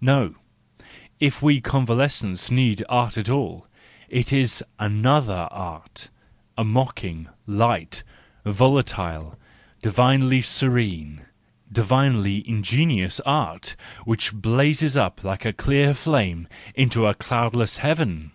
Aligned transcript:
No, 0.00 0.36
if 1.20 1.42
we 1.42 1.60
convalescents 1.60 2.50
need 2.50 2.80
an 2.80 2.86
art 2.88 3.18
at 3.18 3.28
all, 3.28 3.66
it 4.08 4.32
is 4.32 4.64
another 4.78 5.46
art—a 5.50 6.64
mocking, 6.64 7.28
light, 7.46 8.02
volatile, 8.46 9.38
divinely 9.82 10.40
serene, 10.40 11.16
PREFACE 11.18 11.26
TO 11.26 11.26
THE 11.26 11.28
SECOND 11.28 11.66
EDITION 11.66 11.66
9 11.98 12.12
divinely 12.14 12.48
ingenious 12.48 13.20
art, 13.26 13.76
which 14.06 14.32
blazes 14.32 14.96
up 14.96 15.22
like 15.22 15.44
a 15.44 15.52
clear 15.52 15.92
flame, 15.92 16.48
into 16.74 17.04
a 17.06 17.12
cloudless 17.12 17.76
heaven! 17.76 18.32